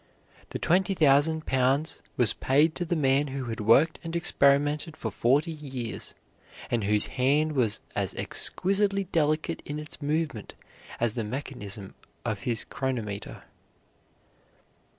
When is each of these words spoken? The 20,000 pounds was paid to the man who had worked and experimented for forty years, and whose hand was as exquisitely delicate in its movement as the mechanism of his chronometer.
The 0.49 0.57
20,000 0.57 1.45
pounds 1.45 2.01
was 2.17 2.33
paid 2.33 2.73
to 2.73 2.85
the 2.85 2.95
man 2.95 3.27
who 3.27 3.43
had 3.43 3.59
worked 3.59 3.99
and 4.03 4.15
experimented 4.15 4.97
for 4.97 5.11
forty 5.11 5.51
years, 5.51 6.15
and 6.71 6.85
whose 6.85 7.05
hand 7.05 7.51
was 7.51 7.79
as 7.95 8.15
exquisitely 8.15 9.03
delicate 9.03 9.61
in 9.63 9.77
its 9.77 10.01
movement 10.01 10.55
as 10.99 11.13
the 11.13 11.23
mechanism 11.23 11.93
of 12.25 12.39
his 12.39 12.63
chronometer. 12.63 13.43